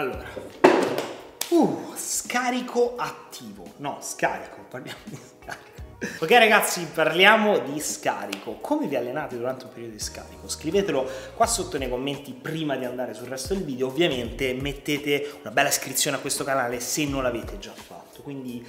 Allora, 0.00 0.24
uh, 1.50 1.92
scarico 1.94 2.94
attivo. 2.96 3.74
No, 3.76 3.98
scarico, 4.00 4.64
parliamo 4.66 4.98
di 5.04 5.16
scarico. 5.16 5.68
Ok 6.20 6.30
ragazzi, 6.30 6.86
parliamo 6.86 7.58
di 7.58 7.78
scarico. 7.78 8.54
Come 8.62 8.86
vi 8.86 8.96
allenate 8.96 9.36
durante 9.36 9.66
un 9.66 9.70
periodo 9.70 9.92
di 9.92 10.00
scarico? 10.00 10.48
Scrivetelo 10.48 11.06
qua 11.36 11.44
sotto 11.44 11.76
nei 11.76 11.90
commenti 11.90 12.32
prima 12.32 12.76
di 12.76 12.86
andare 12.86 13.12
sul 13.12 13.28
resto 13.28 13.52
del 13.52 13.64
video. 13.64 13.88
Ovviamente 13.88 14.54
mettete 14.54 15.40
una 15.42 15.50
bella 15.50 15.68
iscrizione 15.68 16.16
a 16.16 16.20
questo 16.20 16.44
canale 16.44 16.80
se 16.80 17.04
non 17.04 17.22
l'avete 17.22 17.58
già 17.58 17.74
fatto. 17.74 18.22
Quindi 18.22 18.66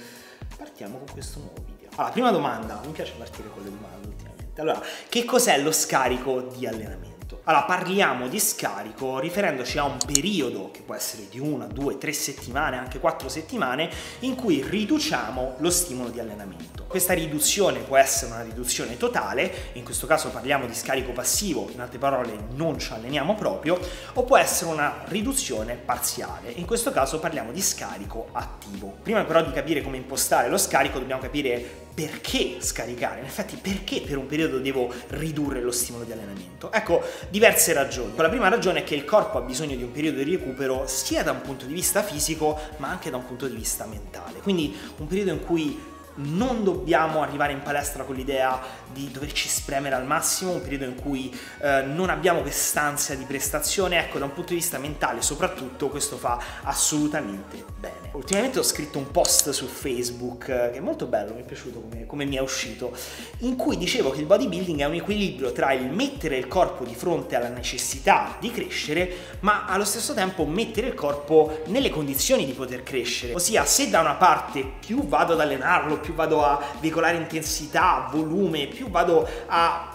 partiamo 0.58 0.98
con 0.98 1.06
questo 1.10 1.38
nuovo 1.38 1.64
video. 1.64 1.88
Allora, 1.94 2.12
prima 2.12 2.30
domanda, 2.30 2.82
mi 2.84 2.92
piace 2.92 3.14
partire 3.16 3.48
con 3.48 3.62
le 3.62 3.70
domande 3.70 4.06
ultimamente. 4.08 4.60
Allora, 4.60 4.82
che 5.08 5.24
cos'è 5.24 5.58
lo 5.62 5.72
scarico 5.72 6.42
di 6.42 6.66
allenamento? 6.66 7.11
Allora, 7.44 7.64
parliamo 7.64 8.28
di 8.28 8.38
scarico 8.38 9.18
riferendoci 9.18 9.76
a 9.76 9.82
un 9.82 9.96
periodo 10.06 10.70
che 10.70 10.82
può 10.82 10.94
essere 10.94 11.26
di 11.28 11.40
una, 11.40 11.66
due, 11.66 11.98
tre 11.98 12.12
settimane, 12.12 12.78
anche 12.78 13.00
quattro 13.00 13.28
settimane, 13.28 13.90
in 14.20 14.36
cui 14.36 14.62
riduciamo 14.64 15.56
lo 15.58 15.70
stimolo 15.70 16.10
di 16.10 16.20
allenamento. 16.20 16.84
Questa 16.84 17.14
riduzione 17.14 17.80
può 17.80 17.96
essere 17.96 18.30
una 18.30 18.42
riduzione 18.42 18.96
totale, 18.96 19.70
in 19.72 19.82
questo 19.82 20.06
caso 20.06 20.28
parliamo 20.28 20.66
di 20.66 20.74
scarico 20.74 21.10
passivo, 21.10 21.68
in 21.72 21.80
altre 21.80 21.98
parole 21.98 22.32
non 22.54 22.78
ci 22.78 22.92
alleniamo 22.92 23.34
proprio, 23.34 23.76
o 24.12 24.22
può 24.22 24.36
essere 24.36 24.70
una 24.70 25.02
riduzione 25.06 25.74
parziale, 25.74 26.48
in 26.52 26.64
questo 26.64 26.92
caso 26.92 27.18
parliamo 27.18 27.50
di 27.50 27.60
scarico 27.60 28.28
attivo. 28.30 28.98
Prima 29.02 29.24
però 29.24 29.42
di 29.42 29.50
capire 29.50 29.82
come 29.82 29.96
impostare 29.96 30.48
lo 30.48 30.58
scarico 30.58 31.00
dobbiamo 31.00 31.20
capire 31.20 31.90
perché 31.94 32.56
scaricare, 32.60 33.20
in 33.20 33.26
effetti 33.26 33.56
perché 33.56 34.00
per 34.00 34.16
un 34.16 34.26
periodo 34.26 34.58
devo 34.58 34.92
ridurre 35.08 35.60
lo 35.60 35.70
stimolo 35.70 36.04
di 36.04 36.12
allenamento. 36.12 36.72
Ecco, 36.72 37.02
diverse 37.28 37.72
ragioni. 37.72 38.12
La 38.16 38.28
prima 38.28 38.48
ragione 38.48 38.80
è 38.80 38.84
che 38.84 38.94
il 38.94 39.04
corpo 39.04 39.38
ha 39.38 39.42
bisogno 39.42 39.76
di 39.76 39.82
un 39.82 39.92
periodo 39.92 40.22
di 40.22 40.30
recupero 40.30 40.86
sia 40.86 41.22
da 41.22 41.32
un 41.32 41.42
punto 41.42 41.66
di 41.66 41.74
vista 41.74 42.02
fisico 42.02 42.58
ma 42.78 42.88
anche 42.88 43.10
da 43.10 43.16
un 43.16 43.26
punto 43.26 43.46
di 43.46 43.54
vista 43.54 43.84
mentale. 43.84 44.40
Quindi 44.40 44.74
un 44.96 45.06
periodo 45.06 45.32
in 45.32 45.44
cui 45.44 45.90
non 46.16 46.64
dobbiamo 46.64 47.22
arrivare 47.22 47.52
in 47.52 47.62
palestra 47.62 48.04
con 48.04 48.14
l'idea 48.14 48.60
di 48.92 49.10
doverci 49.10 49.48
spremere 49.48 49.94
al 49.94 50.06
massimo, 50.06 50.52
un 50.52 50.62
periodo 50.62 50.84
in 50.84 50.94
cui 50.94 51.34
eh, 51.60 51.82
non 51.82 52.10
abbiamo 52.10 52.40
quest'ansia 52.40 53.14
di 53.16 53.24
prestazione, 53.24 53.98
ecco 53.98 54.18
da 54.18 54.26
un 54.26 54.32
punto 54.32 54.50
di 54.50 54.56
vista 54.56 54.78
mentale 54.78 55.22
soprattutto 55.22 55.88
questo 55.88 56.16
fa 56.16 56.38
assolutamente 56.62 57.64
bene. 57.78 58.10
Ultimamente 58.12 58.58
ho 58.58 58.62
scritto 58.62 58.98
un 58.98 59.10
post 59.10 59.50
su 59.50 59.66
Facebook 59.66 60.48
eh, 60.48 60.70
che 60.70 60.78
è 60.78 60.80
molto 60.80 61.06
bello, 61.06 61.32
mi 61.32 61.40
è 61.40 61.44
piaciuto 61.44 61.80
come, 61.80 62.06
come 62.06 62.24
mi 62.24 62.36
è 62.36 62.40
uscito, 62.40 62.94
in 63.38 63.56
cui 63.56 63.78
dicevo 63.78 64.10
che 64.10 64.20
il 64.20 64.26
bodybuilding 64.26 64.80
è 64.80 64.84
un 64.84 64.94
equilibrio 64.94 65.52
tra 65.52 65.72
il 65.72 65.90
mettere 65.90 66.36
il 66.36 66.48
corpo 66.48 66.84
di 66.84 66.94
fronte 66.94 67.36
alla 67.36 67.48
necessità 67.48 68.36
di 68.38 68.50
crescere, 68.50 69.38
ma 69.40 69.64
allo 69.66 69.84
stesso 69.84 70.12
tempo 70.12 70.44
mettere 70.44 70.88
il 70.88 70.94
corpo 70.94 71.62
nelle 71.66 71.88
condizioni 71.88 72.44
di 72.44 72.52
poter 72.52 72.82
crescere. 72.82 73.34
Ossia, 73.34 73.64
se 73.64 73.88
da 73.88 74.00
una 74.00 74.14
parte 74.14 74.64
più 74.78 75.06
vado 75.06 75.32
ad 75.32 75.40
allenarlo, 75.40 76.00
più 76.02 76.12
vado 76.12 76.44
a 76.44 76.62
veicolare 76.80 77.16
intensità, 77.16 78.08
volume, 78.12 78.66
più 78.66 78.90
vado 78.90 79.26
a 79.46 79.88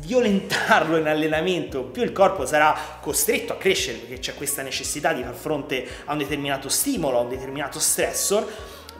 violentarlo 0.00 0.96
in 0.96 1.06
allenamento, 1.06 1.82
più 1.82 2.02
il 2.02 2.12
corpo 2.12 2.44
sarà 2.44 2.76
costretto 3.00 3.54
a 3.54 3.56
crescere 3.56 3.98
perché 3.98 4.18
c'è 4.18 4.34
questa 4.34 4.62
necessità 4.62 5.12
di 5.12 5.22
far 5.22 5.34
fronte 5.34 5.86
a 6.04 6.12
un 6.12 6.18
determinato 6.18 6.68
stimolo, 6.68 7.18
a 7.18 7.22
un 7.22 7.28
determinato 7.28 7.78
stressor 7.78 8.46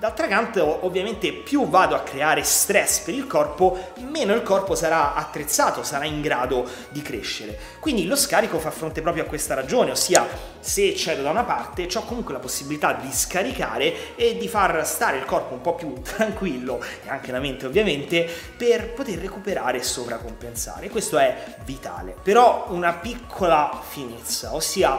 D'altra 0.00 0.28
canto, 0.28 0.86
ovviamente, 0.86 1.30
più 1.30 1.68
vado 1.68 1.94
a 1.94 2.00
creare 2.00 2.42
stress 2.42 3.00
per 3.00 3.12
il 3.12 3.26
corpo, 3.26 3.92
meno 3.98 4.32
il 4.32 4.42
corpo 4.42 4.74
sarà 4.74 5.12
attrezzato, 5.12 5.82
sarà 5.82 6.06
in 6.06 6.22
grado 6.22 6.66
di 6.88 7.02
crescere. 7.02 7.58
Quindi 7.80 8.06
lo 8.06 8.16
scarico 8.16 8.58
fa 8.58 8.70
fronte 8.70 9.02
proprio 9.02 9.24
a 9.24 9.26
questa 9.26 9.52
ragione, 9.52 9.90
ossia 9.90 10.26
se 10.58 10.96
cedo 10.96 11.20
da 11.20 11.28
una 11.28 11.44
parte, 11.44 11.86
ho 11.94 12.04
comunque 12.06 12.32
la 12.32 12.38
possibilità 12.38 12.94
di 12.94 13.12
scaricare 13.12 14.16
e 14.16 14.38
di 14.38 14.48
far 14.48 14.86
stare 14.86 15.18
il 15.18 15.26
corpo 15.26 15.52
un 15.52 15.60
po' 15.60 15.74
più 15.74 15.92
tranquillo, 16.00 16.82
e 17.04 17.10
anche 17.10 17.30
la 17.30 17.38
mente 17.38 17.66
ovviamente, 17.66 18.26
per 18.56 18.94
poter 18.94 19.18
recuperare 19.18 19.80
e 19.80 19.82
sovracompensare. 19.82 20.88
Questo 20.88 21.18
è 21.18 21.56
vitale. 21.66 22.16
Però 22.22 22.68
una 22.70 22.94
piccola 22.94 23.82
finezza, 23.86 24.54
ossia 24.54 24.98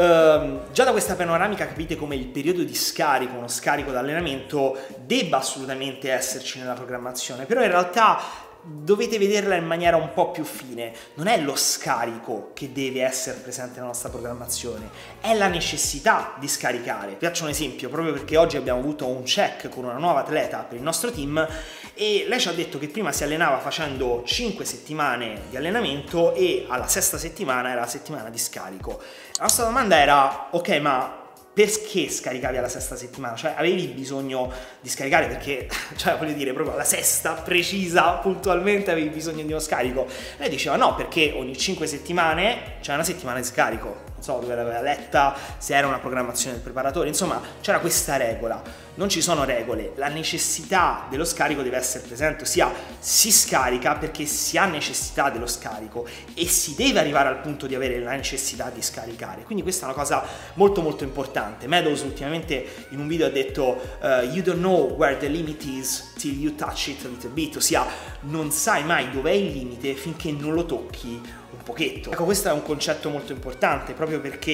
Uh, 0.00 0.60
già 0.72 0.84
da 0.84 0.92
questa 0.92 1.14
panoramica 1.14 1.66
capite 1.66 1.94
come 1.94 2.16
il 2.16 2.24
periodo 2.24 2.62
di 2.62 2.74
scarico, 2.74 3.36
uno 3.36 3.48
scarico 3.48 3.90
d'allenamento, 3.90 4.78
debba 5.04 5.36
assolutamente 5.36 6.10
esserci 6.10 6.58
nella 6.58 6.72
programmazione, 6.72 7.44
però 7.44 7.62
in 7.62 7.70
realtà 7.70 8.18
dovete 8.62 9.18
vederla 9.18 9.56
in 9.56 9.66
maniera 9.66 9.96
un 9.96 10.12
po' 10.14 10.30
più 10.30 10.44
fine. 10.44 10.92
Non 11.14 11.26
è 11.26 11.38
lo 11.38 11.54
scarico 11.54 12.52
che 12.54 12.72
deve 12.72 13.02
essere 13.02 13.40
presente 13.40 13.74
nella 13.74 13.88
nostra 13.88 14.08
programmazione, 14.08 14.88
è 15.20 15.34
la 15.34 15.48
necessità 15.48 16.34
di 16.38 16.48
scaricare. 16.48 17.16
Vi 17.18 17.26
faccio 17.26 17.44
un 17.44 17.50
esempio, 17.50 17.90
proprio 17.90 18.14
perché 18.14 18.38
oggi 18.38 18.56
abbiamo 18.56 18.80
avuto 18.80 19.06
un 19.06 19.24
check 19.24 19.68
con 19.68 19.84
una 19.84 19.98
nuova 19.98 20.20
atleta 20.20 20.58
per 20.60 20.78
il 20.78 20.82
nostro 20.82 21.10
team 21.10 21.46
e 22.00 22.24
lei 22.26 22.40
ci 22.40 22.48
ha 22.48 22.52
detto 22.52 22.78
che 22.78 22.88
prima 22.88 23.12
si 23.12 23.24
allenava 23.24 23.58
facendo 23.58 24.22
5 24.24 24.64
settimane 24.64 25.42
di 25.50 25.56
allenamento 25.58 26.34
e 26.34 26.64
alla 26.66 26.88
sesta 26.88 27.18
settimana 27.18 27.72
era 27.72 27.80
la 27.80 27.86
settimana 27.86 28.30
di 28.30 28.38
scarico. 28.38 29.02
La 29.36 29.42
nostra 29.42 29.66
domanda 29.66 29.98
era, 29.98 30.48
ok, 30.50 30.68
ma 30.80 31.28
perché 31.52 32.08
scaricavi 32.08 32.56
alla 32.56 32.70
sesta 32.70 32.96
settimana? 32.96 33.36
Cioè, 33.36 33.52
avevi 33.54 33.88
bisogno 33.88 34.50
di 34.80 34.88
scaricare 34.88 35.26
perché, 35.26 35.68
cioè, 35.96 36.16
voglio 36.16 36.32
dire, 36.32 36.54
proprio 36.54 36.72
alla 36.72 36.84
sesta, 36.84 37.34
precisa, 37.34 38.12
puntualmente 38.12 38.90
avevi 38.90 39.10
bisogno 39.10 39.42
di 39.42 39.50
uno 39.50 39.60
scarico. 39.60 40.06
Lei 40.38 40.48
diceva 40.48 40.76
no, 40.76 40.94
perché 40.94 41.34
ogni 41.36 41.54
5 41.54 41.86
settimane 41.86 42.78
c'è 42.80 42.94
una 42.94 43.04
settimana 43.04 43.40
di 43.40 43.44
scarico 43.44 44.09
so 44.22 44.38
dove 44.38 44.54
l'aveva 44.54 44.80
letta, 44.80 45.36
se 45.58 45.74
era 45.74 45.86
una 45.86 45.98
programmazione 45.98 46.54
del 46.54 46.62
preparatore, 46.62 47.08
insomma 47.08 47.40
c'era 47.60 47.80
questa 47.80 48.16
regola. 48.16 48.88
Non 48.94 49.08
ci 49.08 49.22
sono 49.22 49.44
regole, 49.44 49.92
la 49.94 50.08
necessità 50.08 51.06
dello 51.08 51.24
scarico 51.24 51.62
deve 51.62 51.78
essere 51.78 52.06
presente, 52.06 52.42
ossia 52.42 52.70
si 52.98 53.32
scarica 53.32 53.94
perché 53.94 54.26
si 54.26 54.58
ha 54.58 54.66
necessità 54.66 55.30
dello 55.30 55.46
scarico 55.46 56.06
e 56.34 56.46
si 56.46 56.74
deve 56.74 56.98
arrivare 56.98 57.28
al 57.28 57.40
punto 57.40 57.66
di 57.66 57.74
avere 57.74 57.98
la 58.00 58.10
necessità 58.10 58.70
di 58.74 58.82
scaricare. 58.82 59.44
Quindi 59.44 59.62
questa 59.62 59.86
è 59.86 59.88
una 59.88 59.96
cosa 59.96 60.22
molto 60.54 60.82
molto 60.82 61.04
importante. 61.04 61.66
Meadows 61.66 62.02
ultimamente 62.02 62.86
in 62.90 62.98
un 62.98 63.08
video 63.08 63.26
ha 63.26 63.30
detto 63.30 63.80
uh, 64.00 64.06
you 64.32 64.42
don't 64.42 64.58
know 64.58 64.94
where 64.96 65.16
the 65.16 65.28
limit 65.28 65.64
is 65.64 66.12
till 66.18 66.38
you 66.38 66.54
touch 66.54 66.88
it 66.88 67.02
a 67.04 67.08
little 67.08 67.30
bit, 67.30 67.56
ossia 67.56 67.86
non 68.22 68.50
sai 68.50 68.84
mai 68.84 69.10
dov'è 69.10 69.30
il 69.30 69.52
limite 69.52 69.94
finché 69.94 70.30
non 70.32 70.52
lo 70.52 70.66
tocchi 70.66 71.38
un 71.60 71.62
pochetto. 71.62 72.10
Ecco, 72.10 72.24
questo 72.24 72.48
è 72.48 72.52
un 72.52 72.62
concetto 72.62 73.10
molto 73.10 73.32
importante 73.32 73.92
proprio 73.92 74.20
perché 74.20 74.50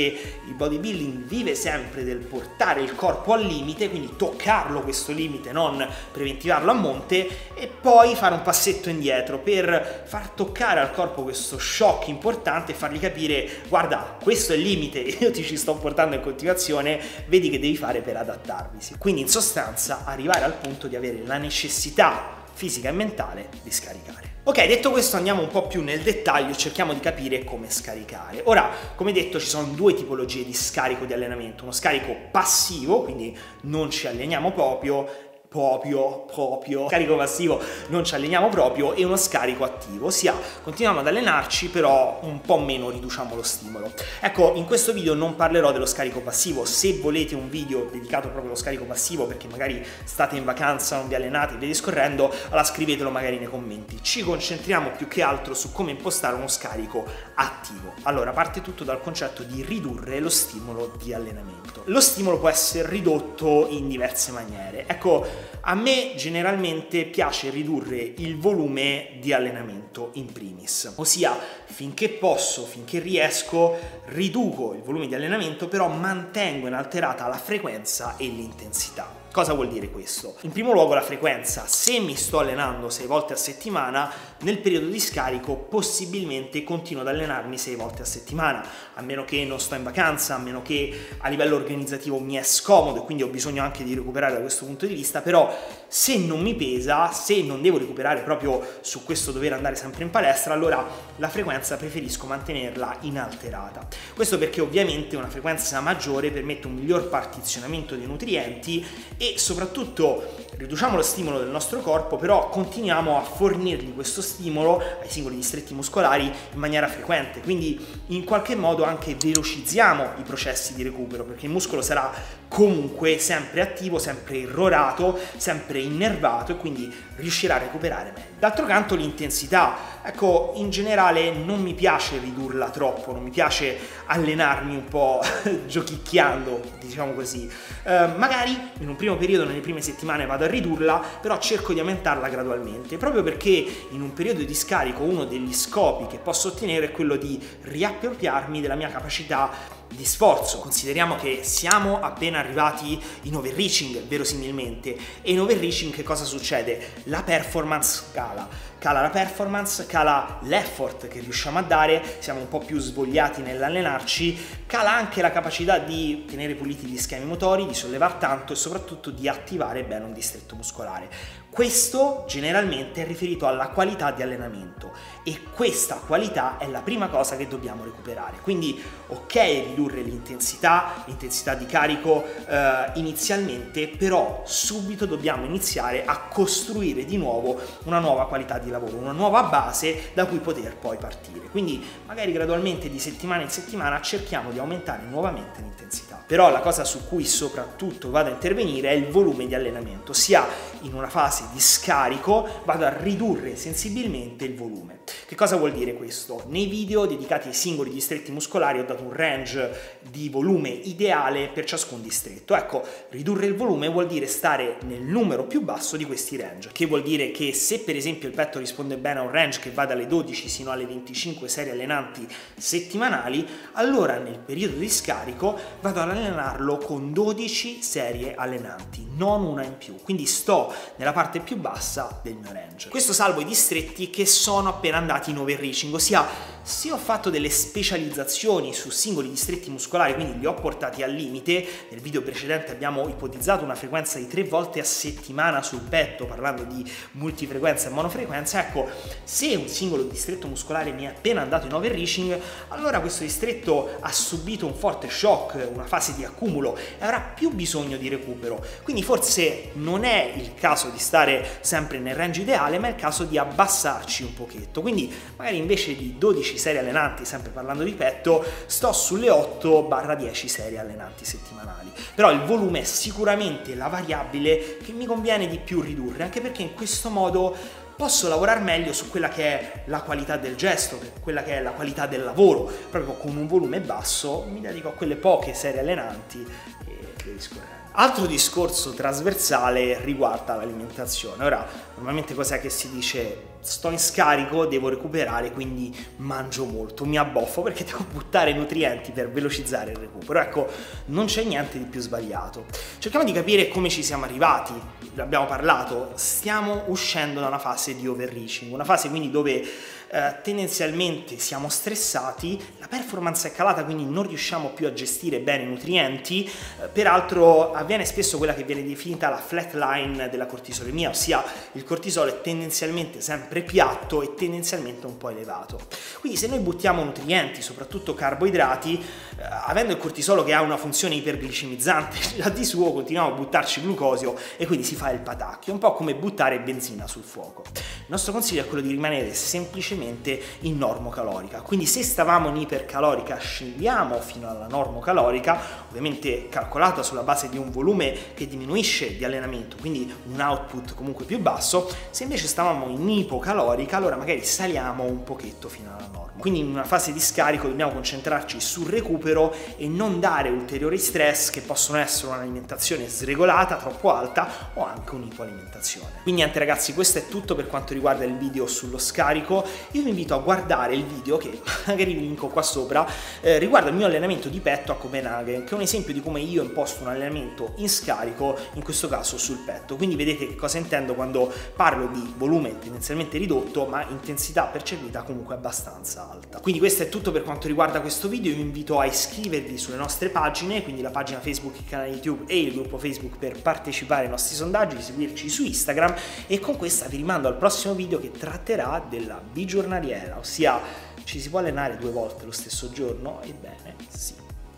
il 0.46 0.54
bodybuilding 0.54 1.24
vive 1.24 1.54
sempre 1.54 2.04
del 2.04 2.18
portare 2.18 2.82
il 2.82 2.94
corpo 2.94 3.32
al 3.32 3.44
limite, 3.44 3.88
quindi 3.88 4.14
toccarlo 4.16 4.82
questo 4.82 5.12
limite, 5.12 5.52
non 5.52 5.86
preventivarlo 6.12 6.70
a 6.70 6.74
monte 6.74 7.54
e 7.54 7.68
poi 7.68 8.14
fare 8.14 8.34
un 8.34 8.42
passetto 8.42 8.90
indietro 8.90 9.38
per 9.38 10.04
far 10.04 10.30
toccare 10.30 10.80
al 10.80 10.92
corpo 10.92 11.22
questo 11.22 11.58
shock 11.58 12.08
importante 12.08 12.72
e 12.72 12.74
fargli 12.74 12.98
capire 12.98 13.48
guarda, 13.68 14.18
questo 14.22 14.52
è 14.52 14.56
il 14.56 14.62
limite, 14.62 14.98
io 15.00 15.30
ti 15.30 15.42
ci 15.44 15.56
sto 15.56 15.74
portando 15.76 16.16
in 16.16 16.20
continuazione, 16.20 17.00
vedi 17.26 17.48
che 17.48 17.58
devi 17.58 17.76
fare 17.76 18.00
per 18.00 18.16
adattarvisi. 18.16 18.96
Quindi 18.98 19.22
in 19.22 19.28
sostanza 19.28 20.02
arrivare 20.04 20.44
al 20.44 20.54
punto 20.54 20.88
di 20.88 20.96
avere 20.96 21.22
la 21.24 21.38
necessità 21.38 22.35
fisica 22.56 22.88
e 22.88 22.92
mentale 22.92 23.48
di 23.62 23.70
scaricare. 23.70 24.36
Ok, 24.44 24.66
detto 24.66 24.90
questo 24.90 25.16
andiamo 25.16 25.42
un 25.42 25.48
po' 25.48 25.66
più 25.66 25.82
nel 25.82 26.00
dettaglio 26.00 26.52
e 26.52 26.56
cerchiamo 26.56 26.94
di 26.94 27.00
capire 27.00 27.44
come 27.44 27.68
scaricare. 27.68 28.40
Ora, 28.44 28.70
come 28.94 29.12
detto, 29.12 29.38
ci 29.38 29.46
sono 29.46 29.66
due 29.74 29.92
tipologie 29.92 30.42
di 30.42 30.54
scarico 30.54 31.04
di 31.04 31.12
allenamento, 31.12 31.64
uno 31.64 31.72
scarico 31.72 32.16
passivo, 32.30 33.02
quindi 33.02 33.36
non 33.62 33.90
ci 33.90 34.06
alleniamo 34.06 34.52
proprio, 34.52 35.25
proprio, 35.56 36.26
proprio, 36.30 36.86
scarico 36.86 37.16
passivo 37.16 37.58
non 37.86 38.04
ci 38.04 38.14
alleniamo 38.14 38.50
proprio 38.50 38.92
e 38.92 39.04
uno 39.04 39.16
scarico 39.16 39.64
attivo, 39.64 40.08
ossia 40.08 40.34
continuiamo 40.62 41.00
ad 41.00 41.06
allenarci 41.06 41.70
però 41.70 42.18
un 42.24 42.42
po' 42.42 42.58
meno 42.58 42.90
riduciamo 42.90 43.34
lo 43.34 43.42
stimolo. 43.42 43.90
Ecco, 44.20 44.52
in 44.56 44.66
questo 44.66 44.92
video 44.92 45.14
non 45.14 45.34
parlerò 45.34 45.72
dello 45.72 45.86
scarico 45.86 46.20
passivo, 46.20 46.66
se 46.66 46.98
volete 46.98 47.34
un 47.34 47.48
video 47.48 47.88
dedicato 47.90 48.28
proprio 48.28 48.50
allo 48.50 48.60
scarico 48.60 48.84
passivo 48.84 49.24
perché 49.24 49.48
magari 49.48 49.82
state 50.04 50.36
in 50.36 50.44
vacanza, 50.44 50.98
non 50.98 51.08
vi 51.08 51.14
allenate 51.14 51.54
e 51.54 51.56
via 51.56 51.68
discorrendo, 51.68 52.30
allora 52.48 52.62
scrivetelo 52.64 53.08
magari 53.08 53.38
nei 53.38 53.48
commenti. 53.48 53.98
Ci 54.02 54.22
concentriamo 54.22 54.90
più 54.90 55.08
che 55.08 55.22
altro 55.22 55.54
su 55.54 55.72
come 55.72 55.92
impostare 55.92 56.36
uno 56.36 56.48
scarico 56.48 57.06
attivo. 57.34 57.94
Allora, 58.02 58.32
parte 58.32 58.60
tutto 58.60 58.84
dal 58.84 59.00
concetto 59.00 59.42
di 59.42 59.62
ridurre 59.62 60.20
lo 60.20 60.28
stimolo 60.28 60.92
di 61.02 61.14
allenamento. 61.14 61.75
Lo 61.88 62.00
stimolo 62.00 62.38
può 62.40 62.48
essere 62.48 62.88
ridotto 62.88 63.68
in 63.70 63.88
diverse 63.88 64.32
maniere. 64.32 64.84
Ecco, 64.88 65.24
a 65.60 65.74
me 65.74 66.14
generalmente 66.16 67.04
piace 67.04 67.50
ridurre 67.50 67.98
il 67.98 68.36
volume 68.38 69.18
di 69.20 69.32
allenamento 69.32 70.10
in 70.14 70.32
primis, 70.32 70.92
ossia 70.96 71.38
finché 71.64 72.08
posso, 72.08 72.64
finché 72.64 72.98
riesco, 72.98 73.78
riduco 74.06 74.74
il 74.74 74.82
volume 74.82 75.06
di 75.06 75.14
allenamento, 75.14 75.68
però 75.68 75.86
mantengo 75.88 76.66
inalterata 76.66 77.28
la 77.28 77.38
frequenza 77.38 78.16
e 78.16 78.26
l'intensità. 78.26 79.25
Cosa 79.36 79.52
vuol 79.52 79.68
dire 79.68 79.90
questo? 79.90 80.36
In 80.40 80.50
primo 80.50 80.72
luogo 80.72 80.94
la 80.94 81.02
frequenza, 81.02 81.66
se 81.66 82.00
mi 82.00 82.16
sto 82.16 82.38
allenando 82.38 82.88
6 82.88 83.06
volte 83.06 83.34
a 83.34 83.36
settimana, 83.36 84.10
nel 84.40 84.60
periodo 84.60 84.86
di 84.86 84.98
scarico 84.98 85.56
possibilmente 85.56 86.64
continuo 86.64 87.02
ad 87.02 87.08
allenarmi 87.08 87.58
6 87.58 87.74
volte 87.74 88.00
a 88.00 88.06
settimana, 88.06 88.66
a 88.94 89.02
meno 89.02 89.26
che 89.26 89.44
non 89.44 89.60
sto 89.60 89.74
in 89.74 89.82
vacanza, 89.82 90.36
a 90.36 90.38
meno 90.38 90.62
che 90.62 91.08
a 91.18 91.28
livello 91.28 91.56
organizzativo 91.56 92.18
mi 92.18 92.36
è 92.36 92.42
scomodo 92.42 93.02
e 93.02 93.04
quindi 93.04 93.24
ho 93.24 93.28
bisogno 93.28 93.62
anche 93.62 93.84
di 93.84 93.94
recuperare 93.94 94.32
da 94.32 94.40
questo 94.40 94.64
punto 94.64 94.86
di 94.86 94.94
vista, 94.94 95.20
però 95.20 95.54
se 95.88 96.18
non 96.18 96.40
mi 96.40 96.54
pesa, 96.54 97.12
se 97.12 97.42
non 97.42 97.62
devo 97.62 97.78
recuperare 97.78 98.20
proprio 98.20 98.60
su 98.80 99.04
questo 99.04 99.32
dover 99.32 99.52
andare 99.52 99.76
sempre 99.76 100.02
in 100.02 100.10
palestra, 100.10 100.54
allora 100.54 100.84
la 101.16 101.28
frequenza 101.28 101.76
preferisco 101.76 102.26
mantenerla 102.26 102.98
inalterata. 103.00 103.86
Questo 104.14 104.38
perché 104.38 104.60
ovviamente 104.60 105.16
una 105.16 105.28
frequenza 105.28 105.80
maggiore 105.80 106.30
permette 106.30 106.66
un 106.66 106.74
miglior 106.74 107.08
partizionamento 107.08 107.94
dei 107.94 108.06
nutrienti 108.06 108.84
e 109.16 109.34
soprattutto 109.36 110.34
riduciamo 110.56 110.96
lo 110.96 111.02
stimolo 111.02 111.38
del 111.38 111.48
nostro 111.48 111.80
corpo, 111.80 112.16
però 112.16 112.48
continuiamo 112.48 113.18
a 113.18 113.22
fornirgli 113.22 113.94
questo 113.94 114.22
stimolo 114.22 114.78
ai 114.78 115.08
singoli 115.08 115.36
distretti 115.36 115.74
muscolari 115.74 116.24
in 116.24 116.58
maniera 116.58 116.88
frequente, 116.88 117.40
quindi 117.40 117.78
in 118.08 118.24
qualche 118.24 118.54
modo 118.54 118.84
anche 118.84 119.14
velocizziamo 119.14 120.14
i 120.18 120.22
processi 120.22 120.74
di 120.74 120.82
recupero, 120.82 121.24
perché 121.24 121.46
il 121.46 121.52
muscolo 121.52 121.82
sarà 121.82 122.12
comunque 122.48 123.18
sempre 123.18 123.60
attivo, 123.60 123.98
sempre 123.98 124.38
irrorato, 124.38 125.18
sempre 125.36 125.80
innervato 125.80 126.52
e 126.52 126.56
quindi 126.56 126.92
riuscirà 127.16 127.56
a 127.56 127.58
recuperare 127.58 128.12
meglio. 128.14 128.34
D'altro 128.38 128.66
canto 128.66 128.94
l'intensità, 128.94 129.76
ecco, 130.02 130.52
in 130.56 130.70
generale 130.70 131.32
non 131.32 131.62
mi 131.62 131.74
piace 131.74 132.18
ridurla 132.18 132.68
troppo, 132.70 133.12
non 133.12 133.22
mi 133.22 133.30
piace 133.30 133.78
allenarmi 134.06 134.76
un 134.76 134.84
po' 134.84 135.20
giochicchiando, 135.66 136.60
diciamo 136.80 137.12
così. 137.12 137.50
Eh, 137.82 138.06
magari 138.16 138.56
in 138.80 138.88
un 138.88 138.96
primo 138.96 139.16
periodo, 139.16 139.44
nelle 139.44 139.60
prime 139.60 139.80
settimane 139.80 140.26
vado 140.26 140.44
a 140.44 140.48
ridurla, 140.48 141.02
però 141.20 141.38
cerco 141.38 141.72
di 141.72 141.80
aumentarla 141.80 142.28
gradualmente, 142.28 142.98
proprio 142.98 143.22
perché 143.22 143.48
in 143.90 144.02
un 144.02 144.12
periodo 144.12 144.42
di 144.42 144.54
scarico 144.54 145.02
uno 145.02 145.24
degli 145.24 145.54
scopi 145.54 146.06
che 146.06 146.18
posso 146.18 146.48
ottenere 146.48 146.86
è 146.86 146.92
quello 146.92 147.16
di 147.16 147.40
riappropriarmi 147.62 148.60
della 148.60 148.74
mia 148.74 148.88
capacità 148.88 149.50
di 149.88 150.04
sforzo. 150.04 150.58
Consideriamo 150.58 151.16
che 151.16 151.40
siamo 151.42 152.00
appena 152.00 152.38
arrivati 152.38 153.00
in 153.22 153.34
overreaching, 153.36 154.02
verosimilmente, 154.06 154.96
e 155.22 155.32
in 155.32 155.40
overreaching 155.40 155.92
che 155.92 156.02
cosa 156.02 156.24
succede? 156.24 156.92
La 157.04 157.22
performance 157.22 158.04
cala. 158.12 158.48
Cala 158.86 159.00
la 159.00 159.10
performance, 159.10 159.84
cala 159.84 160.38
l'effort 160.42 161.08
che 161.08 161.18
riusciamo 161.18 161.58
a 161.58 161.62
dare, 161.62 162.00
siamo 162.20 162.38
un 162.38 162.48
po' 162.48 162.60
più 162.60 162.78
svogliati 162.78 163.42
nell'allenarci, 163.42 164.64
cala 164.64 164.94
anche 164.94 165.20
la 165.20 165.32
capacità 165.32 165.78
di 165.78 166.24
tenere 166.24 166.54
puliti 166.54 166.86
gli 166.86 166.96
schemi 166.96 167.24
motori, 167.24 167.66
di 167.66 167.74
sollevare 167.74 168.14
tanto 168.20 168.52
e 168.52 168.56
soprattutto 168.56 169.10
di 169.10 169.26
attivare 169.26 169.82
bene 169.82 170.04
un 170.04 170.12
distretto 170.12 170.54
muscolare. 170.54 171.08
Questo 171.56 172.26
generalmente 172.28 173.02
è 173.02 173.06
riferito 173.06 173.46
alla 173.46 173.68
qualità 173.68 174.10
di 174.10 174.20
allenamento 174.20 174.92
e 175.22 175.40
questa 175.54 175.94
qualità 175.94 176.58
è 176.58 176.66
la 176.66 176.82
prima 176.82 177.08
cosa 177.08 177.34
che 177.34 177.48
dobbiamo 177.48 177.82
recuperare. 177.82 178.40
Quindi 178.42 178.78
ok 179.06 179.34
ridurre 179.34 180.02
l'intensità, 180.02 181.02
l'intensità 181.06 181.54
di 181.54 181.64
carico 181.64 182.22
eh, 182.46 182.90
inizialmente, 182.96 183.88
però 183.88 184.42
subito 184.44 185.06
dobbiamo 185.06 185.46
iniziare 185.46 186.04
a 186.04 186.28
costruire 186.30 187.06
di 187.06 187.16
nuovo 187.16 187.58
una 187.84 188.00
nuova 188.00 188.26
qualità 188.26 188.58
di 188.58 188.68
lavoro, 188.78 188.96
una 188.96 189.12
nuova 189.12 189.42
base 189.44 190.10
da 190.14 190.26
cui 190.26 190.38
poter 190.38 190.76
poi 190.76 190.96
partire. 190.96 191.48
Quindi 191.50 191.84
magari 192.06 192.32
gradualmente 192.32 192.88
di 192.88 192.98
settimana 192.98 193.42
in 193.42 193.50
settimana 193.50 194.00
cerchiamo 194.00 194.50
di 194.50 194.58
aumentare 194.58 195.02
nuovamente 195.08 195.60
l'intensità. 195.60 196.22
Però 196.26 196.50
la 196.50 196.60
cosa 196.60 196.84
su 196.84 197.06
cui 197.06 197.24
soprattutto 197.24 198.10
vado 198.10 198.30
a 198.30 198.32
intervenire 198.32 198.88
è 198.90 198.92
il 198.92 199.08
volume 199.08 199.46
di 199.46 199.54
allenamento, 199.54 200.12
sia 200.12 200.46
in 200.82 200.94
una 200.94 201.08
fase 201.08 201.44
di 201.52 201.60
scarico 201.60 202.46
vado 202.64 202.84
a 202.84 202.96
ridurre 202.96 203.56
sensibilmente 203.56 204.44
il 204.44 204.54
volume. 204.54 205.00
Che 205.26 205.34
cosa 205.34 205.56
vuol 205.56 205.72
dire 205.72 205.94
questo? 205.94 206.44
Nei 206.48 206.66
video 206.66 207.06
dedicati 207.06 207.48
ai 207.48 207.54
singoli 207.54 207.90
distretti 207.90 208.32
muscolari 208.32 208.80
ho 208.80 208.84
dato 208.84 209.02
un 209.02 209.12
range 209.12 209.98
di 210.08 210.28
volume 210.28 210.68
ideale 210.68 211.48
per 211.48 211.64
ciascun 211.64 212.02
distretto. 212.02 212.54
Ecco, 212.56 212.82
ridurre 213.10 213.46
il 213.46 213.54
volume 213.54 213.88
vuol 213.88 214.06
dire 214.06 214.26
stare 214.26 214.78
nel 214.84 215.02
numero 215.02 215.44
più 215.44 215.62
basso 215.62 215.96
di 215.96 216.04
questi 216.04 216.36
range, 216.36 216.70
che 216.72 216.86
vuol 216.86 217.02
dire 217.02 217.30
che 217.30 217.52
se 217.52 217.80
per 217.80 217.96
esempio 217.96 218.28
il 218.28 218.34
petto 218.34 218.58
risponde 218.66 218.96
bene 218.96 219.20
a 219.20 219.22
un 219.22 219.30
range 219.30 219.60
che 219.60 219.70
va 219.70 219.86
dalle 219.86 220.06
12 220.06 220.48
fino 220.48 220.70
alle 220.70 220.84
25 220.84 221.48
serie 221.48 221.72
allenanti 221.72 222.26
settimanali, 222.56 223.46
allora 223.72 224.18
nel 224.18 224.38
periodo 224.38 224.76
di 224.76 224.90
scarico 224.90 225.58
vado 225.80 226.00
ad 226.00 226.10
allenarlo 226.10 226.76
con 226.78 227.12
12 227.12 227.82
serie 227.82 228.34
allenanti, 228.34 229.06
non 229.14 229.44
una 229.44 229.62
in 229.64 229.78
più. 229.78 229.94
Quindi 230.02 230.26
sto 230.26 230.74
nella 230.96 231.12
parte 231.12 231.40
più 231.40 231.56
bassa 231.56 232.20
del 232.22 232.34
mio 232.34 232.52
range. 232.52 232.88
Questo 232.88 233.12
salvo 233.12 233.40
i 233.40 233.44
distretti 233.44 234.10
che 234.10 234.26
sono 234.26 234.68
appena 234.68 234.98
andati 234.98 235.30
in 235.30 235.38
overreaching, 235.38 235.94
ossia 235.94 236.54
se 236.66 236.90
ho 236.90 236.96
fatto 236.96 237.30
delle 237.30 237.48
specializzazioni 237.48 238.74
su 238.74 238.90
singoli 238.90 239.30
distretti 239.30 239.70
muscolari, 239.70 240.14
quindi 240.14 240.40
li 240.40 240.46
ho 240.46 240.54
portati 240.54 241.04
al 241.04 241.12
limite, 241.12 241.64
nel 241.90 242.00
video 242.00 242.22
precedente 242.22 242.72
abbiamo 242.72 243.08
ipotizzato 243.08 243.62
una 243.62 243.76
frequenza 243.76 244.18
di 244.18 244.26
tre 244.26 244.42
volte 244.42 244.80
a 244.80 244.84
settimana 244.84 245.62
sul 245.62 245.82
petto, 245.82 246.26
parlando 246.26 246.64
di 246.64 246.84
multifrequenza 247.12 247.86
e 247.86 247.92
monofrequenza, 247.92 248.58
ecco, 248.58 248.88
se 249.22 249.54
un 249.54 249.68
singolo 249.68 250.02
distretto 250.02 250.48
muscolare 250.48 250.90
mi 250.90 251.04
è 251.04 251.06
appena 251.06 251.40
andato 251.40 251.66
in 251.66 251.72
overreaching, 251.72 252.36
allora 252.68 252.98
questo 252.98 253.22
distretto 253.22 253.98
ha 254.00 254.10
subito 254.10 254.66
un 254.66 254.74
forte 254.74 255.08
shock, 255.08 255.68
una 255.72 255.86
fase 255.86 256.16
di 256.16 256.24
accumulo 256.24 256.76
e 256.76 257.04
avrà 257.04 257.20
più 257.20 257.52
bisogno 257.52 257.96
di 257.96 258.08
recupero. 258.08 258.60
Quindi 258.82 259.04
forse 259.04 259.70
non 259.74 260.02
è 260.02 260.32
il 260.34 260.54
caso 260.54 260.88
di 260.88 260.98
stare 260.98 261.58
sempre 261.60 262.00
nel 262.00 262.16
range 262.16 262.40
ideale, 262.40 262.80
ma 262.80 262.88
è 262.88 262.90
il 262.90 262.96
caso 262.96 263.22
di 263.22 263.38
abbassarci 263.38 264.24
un 264.24 264.34
pochetto. 264.34 264.80
Quindi 264.80 265.14
magari 265.36 265.58
invece 265.58 265.94
di 265.94 266.16
12 266.18 266.54
serie 266.58 266.80
allenanti, 266.80 267.24
sempre 267.24 267.50
parlando 267.50 267.82
di 267.82 267.92
petto, 267.92 268.44
sto 268.66 268.92
sulle 268.92 269.28
8-10 269.28 270.46
serie 270.46 270.78
allenanti 270.78 271.24
settimanali. 271.24 271.90
Però 272.14 272.30
il 272.30 272.42
volume 272.42 272.80
è 272.80 272.84
sicuramente 272.84 273.74
la 273.74 273.88
variabile 273.88 274.78
che 274.78 274.92
mi 274.92 275.06
conviene 275.06 275.48
di 275.48 275.58
più 275.58 275.80
ridurre, 275.80 276.22
anche 276.22 276.40
perché 276.40 276.62
in 276.62 276.74
questo 276.74 277.10
modo 277.10 277.54
posso 277.96 278.28
lavorare 278.28 278.60
meglio 278.60 278.92
su 278.92 279.08
quella 279.08 279.28
che 279.28 279.44
è 279.44 279.82
la 279.86 280.02
qualità 280.02 280.36
del 280.36 280.54
gesto, 280.54 280.98
quella 281.20 281.42
che 281.42 281.56
è 281.56 281.62
la 281.62 281.70
qualità 281.70 282.06
del 282.06 282.22
lavoro, 282.24 282.70
proprio 282.90 283.14
con 283.14 283.34
un 283.36 283.46
volume 283.46 283.80
basso 283.80 284.44
mi 284.48 284.60
dedico 284.60 284.88
a 284.88 284.92
quelle 284.92 285.16
poche 285.16 285.54
serie 285.54 285.80
allenanti 285.80 286.46
e 286.86 287.12
via 287.22 287.32
discorrendo. 287.32 287.85
Altro 287.98 288.26
discorso 288.26 288.92
trasversale 288.92 289.98
riguarda 290.04 290.54
l'alimentazione. 290.54 291.42
Ora, 291.42 291.66
normalmente 291.94 292.34
cos'è 292.34 292.60
che 292.60 292.68
si 292.68 292.90
dice? 292.90 293.54
Sto 293.60 293.90
in 293.90 293.98
scarico, 293.98 294.66
devo 294.66 294.90
recuperare, 294.90 295.50
quindi 295.50 295.96
mangio 296.16 296.66
molto, 296.66 297.06
mi 297.06 297.16
abboffo 297.16 297.62
perché 297.62 297.84
devo 297.88 298.04
buttare 298.12 298.52
nutrienti 298.52 299.12
per 299.12 299.30
velocizzare 299.30 299.92
il 299.92 299.96
recupero. 299.96 300.40
Ecco, 300.40 300.68
non 301.06 301.24
c'è 301.24 301.42
niente 301.44 301.78
di 301.78 301.84
più 301.84 302.02
sbagliato. 302.02 302.66
Cerchiamo 302.98 303.24
di 303.24 303.32
capire 303.32 303.68
come 303.68 303.88
ci 303.88 304.02
siamo 304.02 304.24
arrivati. 304.24 304.74
L'abbiamo 305.14 305.46
parlato, 305.46 306.10
stiamo 306.16 306.82
uscendo 306.88 307.40
da 307.40 307.46
una 307.46 307.58
fase 307.58 307.96
di 307.96 308.06
overreaching, 308.06 308.74
una 308.74 308.84
fase 308.84 309.08
quindi 309.08 309.30
dove 309.30 309.66
eh, 310.08 310.36
tendenzialmente 310.42 311.38
siamo 311.38 311.68
stressati, 311.68 312.62
la 312.78 312.86
performance 312.88 313.48
è 313.48 313.52
calata, 313.52 313.84
quindi 313.84 314.04
non 314.04 314.26
riusciamo 314.26 314.68
più 314.68 314.86
a 314.86 314.92
gestire 314.92 315.40
bene 315.40 315.64
i 315.64 315.66
nutrienti. 315.66 316.44
Eh, 316.44 316.86
peraltro 316.86 317.72
avviene 317.72 318.04
spesso 318.04 318.38
quella 318.38 318.54
che 318.54 318.62
viene 318.62 318.84
definita 318.84 319.28
la 319.28 319.38
flat 319.38 319.74
line 319.74 320.28
della 320.28 320.46
cortisolemia, 320.46 321.10
ossia 321.10 321.42
il 321.72 321.84
cortisolo 321.84 322.30
è 322.30 322.40
tendenzialmente 322.40 323.20
sempre 323.20 323.62
piatto 323.62 324.22
e 324.22 324.34
tendenzialmente 324.34 325.06
un 325.06 325.16
po' 325.16 325.30
elevato. 325.30 325.80
Quindi 326.20 326.38
se 326.38 326.46
noi 326.46 326.60
buttiamo 326.60 327.02
nutrienti, 327.02 327.60
soprattutto 327.60 328.14
carboidrati, 328.14 329.04
avendo 329.38 329.92
il 329.92 329.98
cortisolo 329.98 330.44
che 330.44 330.52
ha 330.52 330.60
una 330.60 330.76
funzione 330.76 331.14
iperglicemizzante 331.14 332.18
già 332.36 332.48
di 332.48 332.64
suo, 332.64 332.92
continuiamo 332.92 333.34
a 333.34 333.36
buttarci 333.36 333.80
glucosio 333.82 334.36
e 334.56 334.66
quindi 334.66 334.84
si 334.84 334.94
fa 334.94 335.10
il 335.10 335.20
patacchio, 335.20 335.72
un 335.72 335.78
po' 335.78 335.92
come 335.94 336.14
buttare 336.14 336.60
benzina 336.60 337.06
sul 337.06 337.22
fuoco. 337.22 337.64
Il 337.74 338.12
nostro 338.12 338.32
consiglio 338.32 338.62
è 338.62 338.66
quello 338.66 338.82
di 338.82 338.90
rimanere 338.90 339.34
semplicemente 339.34 339.84
semplicemente 339.96 340.40
in 340.60 340.78
normocalorica. 340.78 341.60
Quindi 341.60 341.86
se 341.86 342.02
stavamo 342.02 342.48
in 342.48 342.56
ipercalorica 342.56 343.36
scendiamo 343.38 344.20
fino 344.20 344.48
alla 344.48 344.66
normocalorica, 344.66 345.58
ovviamente 345.88 346.48
calcolata 346.48 347.02
sulla 347.02 347.22
base 347.22 347.48
di 347.48 347.58
un 347.58 347.70
volume 347.70 348.34
che 348.34 348.46
diminuisce 348.46 349.16
di 349.16 349.24
allenamento, 349.24 349.76
quindi 349.78 350.12
un 350.26 350.40
output 350.40 350.94
comunque 350.94 351.24
più 351.24 351.38
basso, 351.38 351.90
se 352.10 352.24
invece 352.24 352.46
stavamo 352.46 352.88
in 352.88 353.08
ipocalorica 353.08 353.96
allora 353.96 354.16
magari 354.16 354.44
saliamo 354.44 355.04
un 355.04 355.22
pochetto 355.22 355.68
fino 355.68 355.90
alla 355.90 356.08
norma. 356.12 356.24
Quindi 356.38 356.60
in 356.60 356.68
una 356.68 356.84
fase 356.84 357.12
di 357.12 357.20
scarico 357.20 357.66
dobbiamo 357.66 357.92
concentrarci 357.92 358.60
sul 358.60 358.88
recupero 358.88 359.25
recupero 359.26 359.52
e 359.76 359.88
non 359.88 360.20
dare 360.20 360.48
ulteriori 360.48 360.98
stress 360.98 361.50
che 361.50 361.60
possono 361.60 361.98
essere 361.98 362.32
un'alimentazione 362.32 363.08
sregolata, 363.08 363.76
troppo 363.76 364.12
alta 364.12 364.70
o 364.74 364.84
anche 364.84 365.14
un'ipoalimentazione. 365.14 366.20
Quindi 366.22 366.42
niente 366.42 366.58
ragazzi, 366.58 366.94
questo 366.94 367.18
è 367.18 367.26
tutto 367.28 367.54
per 367.54 367.66
quanto 367.66 367.92
riguarda 367.92 368.24
il 368.24 368.36
video 368.36 368.66
sullo 368.66 368.98
scarico. 368.98 369.64
Io 369.92 370.02
vi 370.02 370.10
invito 370.10 370.34
a 370.34 370.38
guardare 370.38 370.94
il 370.94 371.04
video 371.04 371.36
che 371.36 371.60
magari 371.86 372.14
vi 372.14 372.20
linko 372.20 372.48
qua 372.48 372.62
sopra, 372.62 373.06
eh, 373.40 373.58
riguarda 373.58 373.90
il 373.90 373.96
mio 373.96 374.06
allenamento 374.06 374.48
di 374.48 374.60
petto 374.60 374.92
a 374.92 374.96
Copenaghen, 374.96 375.64
che 375.64 375.70
è 375.70 375.74
un 375.74 375.82
esempio 375.82 376.12
di 376.12 376.22
come 376.22 376.40
io 376.40 376.62
imposto 376.62 377.02
un 377.02 377.08
allenamento 377.08 377.72
in 377.76 377.88
scarico, 377.88 378.56
in 378.74 378.82
questo 378.82 379.08
caso 379.08 379.38
sul 379.38 379.58
petto. 379.58 379.96
Quindi 379.96 380.16
vedete 380.16 380.46
che 380.46 380.54
cosa 380.54 380.78
intendo 380.78 381.14
quando 381.14 381.52
parlo 381.74 382.06
di 382.06 382.34
volume 382.36 382.78
tendenzialmente 382.78 383.38
ridotto, 383.38 383.86
ma 383.86 384.06
intensità 384.08 384.64
percepita 384.64 385.22
comunque 385.22 385.54
abbastanza 385.54 386.28
alta. 386.30 386.60
Quindi 386.60 386.80
questo 386.80 387.02
è 387.02 387.08
tutto 387.08 387.32
per 387.32 387.42
quanto 387.42 387.66
riguarda 387.66 388.00
questo 388.00 388.28
video, 388.28 388.54
vi 388.54 388.60
invito 388.60 388.98
a 388.98 389.06
iscrivervi 389.16 389.78
sulle 389.78 389.96
nostre 389.96 390.28
pagine, 390.28 390.82
quindi 390.82 391.00
la 391.00 391.10
pagina 391.10 391.40
Facebook, 391.40 391.78
il 391.78 391.86
canale 391.88 392.10
YouTube 392.10 392.44
e 392.46 392.60
il 392.60 392.72
gruppo 392.72 392.98
Facebook 392.98 393.38
per 393.38 393.60
partecipare 393.60 394.24
ai 394.24 394.30
nostri 394.30 394.54
sondaggi, 394.54 395.00
seguirci 395.00 395.48
su 395.48 395.64
Instagram 395.64 396.14
e 396.46 396.60
con 396.60 396.76
questa 396.76 397.06
vi 397.06 397.16
rimando 397.16 397.48
al 397.48 397.56
prossimo 397.56 397.94
video 397.94 398.20
che 398.20 398.30
tratterà 398.30 399.04
della 399.08 399.40
bigiornaliera, 399.40 400.38
ossia 400.38 400.80
ci 401.24 401.40
si 401.40 401.48
può 401.48 401.58
allenare 401.60 401.96
due 401.96 402.10
volte 402.10 402.44
lo 402.44 402.52
stesso 402.52 402.90
giorno? 402.92 403.40
Ebbene 403.42 403.96
sì, 404.08 404.34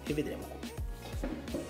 e 0.07 0.15
vedremo 0.15 0.43
come. 0.43 1.68